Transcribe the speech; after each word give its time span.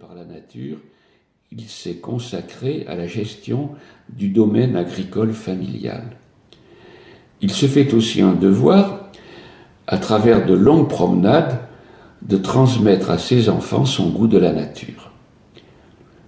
Par 0.00 0.14
la 0.14 0.24
nature, 0.24 0.78
il 1.52 1.64
s'est 1.64 1.96
consacré 1.96 2.86
à 2.88 2.94
la 2.94 3.06
gestion 3.06 3.72
du 4.08 4.30
domaine 4.30 4.76
agricole 4.76 5.34
familial. 5.34 6.04
Il 7.42 7.50
se 7.50 7.66
fait 7.66 7.92
aussi 7.92 8.22
un 8.22 8.32
devoir, 8.32 9.10
à 9.86 9.98
travers 9.98 10.46
de 10.46 10.54
longues 10.54 10.88
promenades, 10.88 11.60
de 12.22 12.38
transmettre 12.38 13.10
à 13.10 13.18
ses 13.18 13.50
enfants 13.50 13.84
son 13.84 14.08
goût 14.08 14.26
de 14.26 14.38
la 14.38 14.52
nature. 14.52 15.10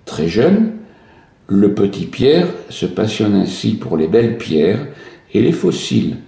Très 0.05 0.29
jeune, 0.29 0.75
le 1.47 1.75
petit 1.75 2.05
Pierre 2.05 2.49
se 2.69 2.85
passionne 2.85 3.37
ainsi 3.37 3.75
pour 3.75 3.97
les 3.97 4.09
belles 4.09 4.37
pierres 4.37 4.87
et 5.33 5.41
les 5.41 5.53
fossiles 5.53 6.19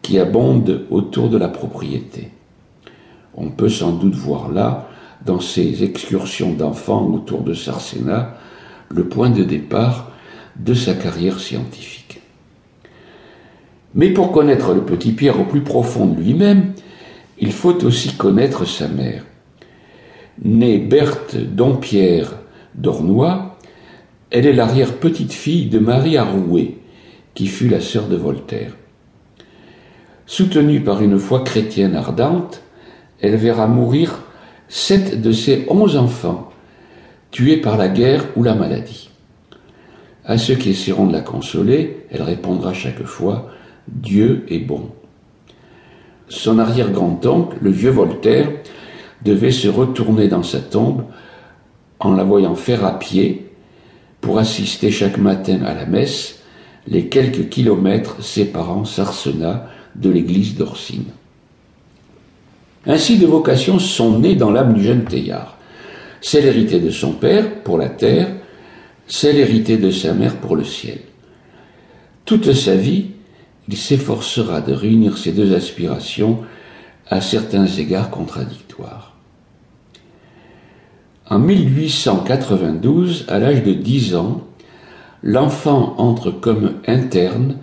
qui 0.00 0.18
abondent 0.18 0.86
autour 0.88 1.28
de 1.28 1.36
la 1.36 1.48
propriété. 1.48 2.30
On 3.34 3.50
peut 3.50 3.68
sans 3.68 3.92
doute 3.92 4.14
voir 4.14 4.50
là, 4.50 4.88
dans 5.26 5.40
ses 5.40 5.82
excursions 5.82 6.52
d'enfants 6.52 7.10
autour 7.12 7.42
de 7.42 7.52
Sarsena, 7.52 8.38
le 8.88 9.04
point 9.08 9.28
de 9.28 9.42
départ 9.42 10.12
de 10.54 10.72
sa 10.72 10.94
carrière 10.94 11.40
scientifique. 11.40 12.20
Mais 13.94 14.10
pour 14.10 14.30
connaître 14.30 14.72
le 14.72 14.82
petit 14.82 15.12
Pierre 15.12 15.40
au 15.40 15.44
plus 15.44 15.62
profond 15.62 16.06
de 16.06 16.20
lui-même, 16.20 16.72
il 17.38 17.52
faut 17.52 17.84
aussi 17.84 18.14
connaître 18.14 18.64
sa 18.64 18.88
mère. 18.88 19.24
Née 20.42 20.78
Berthe 20.78 21.36
Dompierre 21.36 22.38
d'Ornois, 22.74 23.56
elle 24.30 24.46
est 24.46 24.52
l'arrière-petite-fille 24.52 25.66
de 25.66 25.78
Marie 25.78 26.16
Arouet, 26.16 26.78
qui 27.34 27.46
fut 27.46 27.68
la 27.68 27.80
sœur 27.80 28.06
de 28.06 28.16
Voltaire. 28.16 28.72
Soutenue 30.26 30.80
par 30.80 31.02
une 31.02 31.18
foi 31.18 31.40
chrétienne 31.40 31.96
ardente, 31.96 32.62
elle 33.20 33.36
verra 33.36 33.66
mourir 33.66 34.20
sept 34.68 35.20
de 35.20 35.32
ses 35.32 35.66
onze 35.68 35.96
enfants, 35.96 36.50
tués 37.30 37.58
par 37.58 37.76
la 37.76 37.88
guerre 37.88 38.24
ou 38.36 38.42
la 38.42 38.54
maladie. 38.54 39.10
À 40.24 40.38
ceux 40.38 40.54
qui 40.54 40.70
essaieront 40.70 41.06
de 41.06 41.12
la 41.12 41.20
consoler, 41.20 42.04
elle 42.10 42.22
répondra 42.22 42.72
chaque 42.72 43.04
fois 43.04 43.48
Dieu 43.88 44.44
est 44.48 44.58
bon. 44.58 44.90
Son 46.28 46.58
arrière-grand-oncle, 46.58 47.56
le 47.60 47.70
vieux 47.70 47.90
Voltaire, 47.90 48.50
devait 49.24 49.52
se 49.52 49.68
retourner 49.68 50.28
dans 50.28 50.42
sa 50.42 50.58
tombe 50.58 51.04
en 52.00 52.14
la 52.14 52.24
voyant 52.24 52.56
faire 52.56 52.84
à 52.84 52.98
pied 52.98 53.50
pour 54.20 54.38
assister 54.38 54.90
chaque 54.90 55.18
matin 55.18 55.62
à 55.64 55.74
la 55.74 55.86
messe 55.86 56.40
les 56.88 57.08
quelques 57.08 57.48
kilomètres 57.48 58.22
séparant 58.22 58.84
Sarsena 58.84 59.68
de 59.94 60.10
l'église 60.10 60.56
d'Orsine. 60.56 61.06
Ainsi 62.86 63.18
de 63.18 63.26
vocations 63.26 63.78
sont 63.78 64.20
nées 64.20 64.36
dans 64.36 64.50
l'âme 64.50 64.74
du 64.74 64.82
jeune 64.84 65.04
Teilhard. 65.04 65.58
Celle 66.20 66.46
héritée 66.46 66.80
de 66.80 66.90
son 66.90 67.12
père 67.12 67.62
pour 67.62 67.78
la 67.78 67.88
terre, 67.88 68.28
celle 69.06 69.36
héritée 69.36 69.76
de 69.76 69.90
sa 69.90 70.12
mère 70.12 70.36
pour 70.36 70.56
le 70.56 70.64
ciel. 70.64 70.98
Toute 72.24 72.52
sa 72.52 72.74
vie, 72.74 73.06
il 73.68 73.76
s'efforcera 73.76 74.60
de 74.60 74.72
réunir 74.72 75.18
ces 75.18 75.32
deux 75.32 75.54
aspirations 75.54 76.40
à 77.08 77.20
certains 77.20 77.66
égards 77.66 78.10
contradictoires. 78.10 79.16
En 81.28 81.40
1892, 81.40 83.26
à 83.28 83.38
l'âge 83.40 83.64
de 83.64 83.72
10 83.72 84.14
ans, 84.14 84.42
l'enfant 85.22 85.96
entre 85.98 86.30
comme 86.30 86.74
interne 86.86 87.56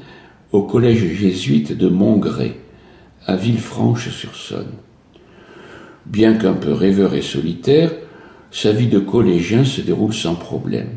au 0.51 0.63
collège 0.63 1.13
jésuite 1.13 1.77
de 1.77 1.87
Montgré, 1.87 2.59
à 3.25 3.37
Villefranche-sur-Saône. 3.37 4.73
Bien 6.05 6.33
qu'un 6.33 6.53
peu 6.53 6.73
rêveur 6.73 7.13
et 7.13 7.21
solitaire, 7.21 7.91
sa 8.51 8.71
vie 8.71 8.87
de 8.87 8.99
collégien 8.99 9.63
se 9.63 9.81
déroule 9.81 10.13
sans 10.13 10.35
problème. 10.35 10.89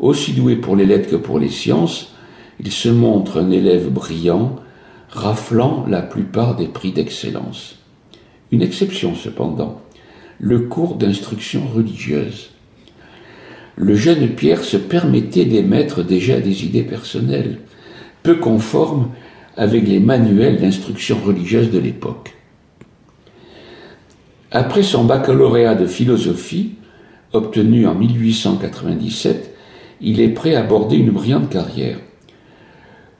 Aussi 0.00 0.32
doué 0.32 0.56
pour 0.56 0.76
les 0.76 0.86
lettres 0.86 1.10
que 1.10 1.16
pour 1.16 1.38
les 1.38 1.48
sciences, 1.48 2.14
il 2.58 2.72
se 2.72 2.88
montre 2.88 3.40
un 3.40 3.50
élève 3.50 3.88
brillant, 3.88 4.56
raflant 5.08 5.86
la 5.88 6.02
plupart 6.02 6.56
des 6.56 6.66
prix 6.66 6.92
d'excellence. 6.92 7.78
Une 8.50 8.62
exception 8.62 9.14
cependant, 9.14 9.80
le 10.38 10.60
cours 10.60 10.96
d'instruction 10.96 11.62
religieuse. 11.72 12.50
Le 13.76 13.94
jeune 13.94 14.28
Pierre 14.28 14.64
se 14.64 14.76
permettait 14.76 15.44
d'émettre 15.44 16.04
déjà 16.04 16.40
des 16.40 16.64
idées 16.64 16.82
personnelles, 16.82 17.60
peu 18.22 18.34
conformes 18.34 19.08
avec 19.56 19.86
les 19.86 20.00
manuels 20.00 20.60
d'instruction 20.60 21.18
religieuse 21.24 21.70
de 21.70 21.78
l'époque. 21.78 22.34
Après 24.54 24.82
son 24.82 25.04
baccalauréat 25.04 25.74
de 25.74 25.86
philosophie, 25.86 26.74
obtenu 27.32 27.86
en 27.86 27.94
1897, 27.94 29.54
il 30.02 30.20
est 30.20 30.28
prêt 30.28 30.54
à 30.54 30.60
aborder 30.60 30.98
une 30.98 31.10
brillante 31.10 31.48
carrière. 31.48 31.96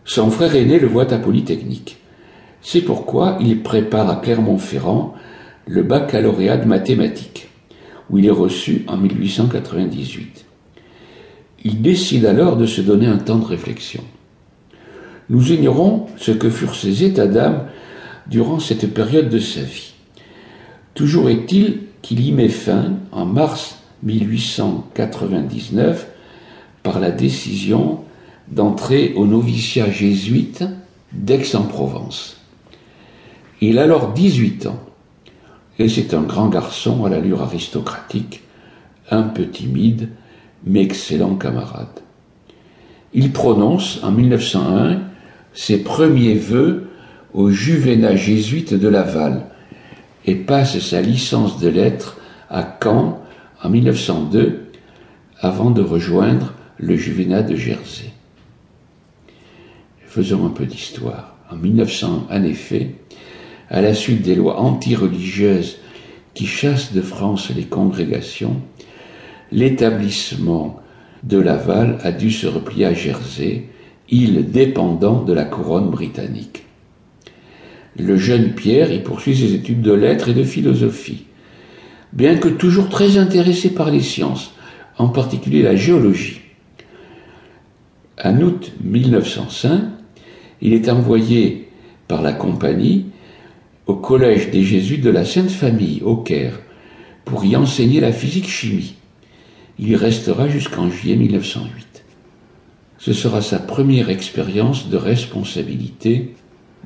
Son 0.04 0.30
frère 0.30 0.54
aîné 0.54 0.78
le 0.78 0.86
voit 0.86 1.10
à 1.10 1.16
Polytechnique. 1.16 1.96
C'est 2.60 2.82
pourquoi 2.82 3.38
il 3.40 3.62
prépare 3.62 4.10
à 4.10 4.16
Clermont-Ferrand 4.16 5.14
le 5.66 5.82
baccalauréat 5.82 6.58
de 6.58 6.66
mathématiques, 6.66 7.48
où 8.10 8.18
il 8.18 8.26
est 8.26 8.30
reçu 8.30 8.84
en 8.86 8.98
1898. 8.98 10.44
Il 11.64 11.80
décide 11.80 12.26
alors 12.26 12.58
de 12.58 12.66
se 12.66 12.82
donner 12.82 13.06
un 13.06 13.16
temps 13.16 13.38
de 13.38 13.46
réflexion. 13.46 14.04
Nous 15.30 15.50
ignorons 15.50 16.08
ce 16.18 16.32
que 16.32 16.50
furent 16.50 16.74
ses 16.74 17.04
états 17.04 17.26
d'âme 17.26 17.68
durant 18.26 18.58
cette 18.58 18.92
période 18.92 19.30
de 19.30 19.38
sa 19.38 19.62
vie. 19.62 19.91
Toujours 20.94 21.30
est-il 21.30 21.78
qu'il 22.02 22.20
y 22.20 22.32
met 22.32 22.48
fin 22.48 22.96
en 23.12 23.24
mars 23.24 23.78
1899 24.02 26.08
par 26.82 27.00
la 27.00 27.10
décision 27.10 28.00
d'entrer 28.48 29.14
au 29.14 29.26
noviciat 29.26 29.90
jésuite 29.90 30.64
d'Aix-en-Provence. 31.12 32.40
Il 33.60 33.78
a 33.78 33.84
alors 33.84 34.12
18 34.12 34.66
ans 34.66 34.80
et 35.78 35.88
c'est 35.88 36.14
un 36.14 36.22
grand 36.22 36.48
garçon 36.48 37.04
à 37.04 37.08
l'allure 37.08 37.42
aristocratique, 37.42 38.42
un 39.10 39.22
peu 39.22 39.46
timide, 39.46 40.08
mais 40.64 40.82
excellent 40.82 41.36
camarade. 41.36 42.00
Il 43.14 43.32
prononce 43.32 44.02
en 44.02 44.10
1901 44.10 45.02
ses 45.54 45.82
premiers 45.82 46.34
vœux 46.34 46.88
au 47.34 47.50
juvénat 47.50 48.16
jésuite 48.16 48.74
de 48.74 48.88
Laval, 48.88 49.46
et 50.26 50.34
passe 50.34 50.78
sa 50.78 51.00
licence 51.00 51.58
de 51.58 51.68
lettres 51.68 52.18
à 52.48 52.78
Caen 52.82 53.20
en 53.62 53.68
1902 53.68 54.70
avant 55.40 55.70
de 55.70 55.82
rejoindre 55.82 56.54
le 56.78 56.96
Juvénat 56.96 57.42
de 57.42 57.56
Jersey. 57.56 58.10
Faisons 60.06 60.46
un 60.46 60.50
peu 60.50 60.66
d'histoire. 60.66 61.36
En 61.50 61.56
1900, 61.56 62.26
en 62.30 62.42
effet, 62.44 62.94
à 63.68 63.80
la 63.80 63.94
suite 63.94 64.22
des 64.22 64.34
lois 64.34 64.60
anti-religieuses 64.60 65.78
qui 66.34 66.46
chassent 66.46 66.92
de 66.92 67.02
France 67.02 67.50
les 67.54 67.64
congrégations, 67.64 68.60
l'établissement 69.50 70.80
de 71.22 71.38
Laval 71.38 71.98
a 72.02 72.12
dû 72.12 72.30
se 72.30 72.46
replier 72.46 72.86
à 72.86 72.94
Jersey, 72.94 73.68
île 74.10 74.50
dépendant 74.50 75.22
de 75.22 75.32
la 75.32 75.44
couronne 75.44 75.90
britannique. 75.90 76.61
Le 77.98 78.16
jeune 78.16 78.54
Pierre 78.54 78.90
y 78.90 79.00
poursuit 79.00 79.36
ses 79.36 79.54
études 79.54 79.82
de 79.82 79.92
lettres 79.92 80.30
et 80.30 80.34
de 80.34 80.44
philosophie. 80.44 81.26
Bien 82.12 82.36
que 82.36 82.48
toujours 82.48 82.88
très 82.88 83.18
intéressé 83.18 83.70
par 83.74 83.90
les 83.90 84.00
sciences, 84.00 84.54
en 84.98 85.08
particulier 85.08 85.62
la 85.62 85.76
géologie. 85.76 86.40
En 88.22 88.40
août 88.40 88.72
1905, 88.82 89.82
il 90.60 90.72
est 90.72 90.88
envoyé 90.88 91.68
par 92.08 92.22
la 92.22 92.32
compagnie 92.32 93.06
au 93.86 93.94
collège 93.94 94.50
des 94.50 94.62
Jésuites 94.62 95.02
de 95.02 95.10
la 95.10 95.24
Sainte 95.24 95.50
Famille, 95.50 96.02
au 96.02 96.16
Caire, 96.16 96.60
pour 97.24 97.44
y 97.44 97.56
enseigner 97.56 98.00
la 98.00 98.12
physique-chimie. 98.12 98.94
Il 99.78 99.88
y 99.88 99.96
restera 99.96 100.48
jusqu'en 100.48 100.88
juillet 100.88 101.16
1908. 101.16 102.04
Ce 102.98 103.12
sera 103.12 103.42
sa 103.42 103.58
première 103.58 104.10
expérience 104.10 104.88
de 104.88 104.96
responsabilité 104.96 106.34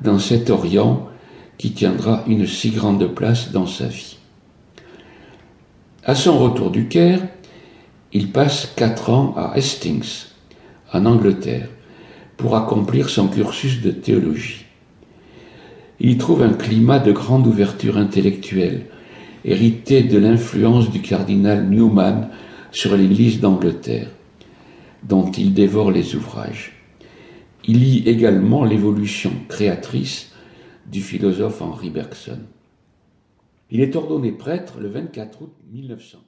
dans 0.03 0.19
cet 0.19 0.49
Orient 0.49 1.07
qui 1.57 1.71
tiendra 1.71 2.23
une 2.27 2.45
si 2.45 2.69
grande 2.69 3.13
place 3.13 3.51
dans 3.51 3.65
sa 3.65 3.87
vie. 3.87 4.17
À 6.03 6.15
son 6.15 6.37
retour 6.37 6.71
du 6.71 6.87
Caire, 6.87 7.21
il 8.13 8.31
passe 8.31 8.71
quatre 8.75 9.09
ans 9.09 9.33
à 9.35 9.53
Hastings, 9.53 10.25
en 10.93 11.05
Angleterre, 11.05 11.67
pour 12.37 12.55
accomplir 12.55 13.09
son 13.09 13.27
cursus 13.27 13.81
de 13.81 13.91
théologie. 13.91 14.65
Il 15.99 16.11
y 16.11 16.17
trouve 16.17 16.43
un 16.43 16.53
climat 16.53 16.99
de 16.99 17.11
grande 17.11 17.47
ouverture 17.47 17.97
intellectuelle, 17.97 18.85
hérité 19.43 20.03
de 20.03 20.17
l'influence 20.17 20.91
du 20.91 21.01
cardinal 21.01 21.67
Newman 21.67 22.29
sur 22.71 22.95
l'Église 22.95 23.39
d'Angleterre, 23.39 24.09
dont 25.03 25.31
il 25.31 25.53
dévore 25.53 25.91
les 25.91 26.15
ouvrages. 26.15 26.76
Il 27.69 27.81
lit 27.81 28.03
également 28.07 28.63
l'évolution 28.63 29.31
créatrice 29.49 30.31
du 30.85 31.01
philosophe 31.01 31.61
Henri 31.61 31.89
Bergson. 31.89 32.39
Il 33.69 33.81
est 33.81 33.97
ordonné 33.97 34.31
prêtre 34.31 34.79
le 34.79 34.87
24 34.87 35.41
août 35.41 35.53
1900. 35.69 36.19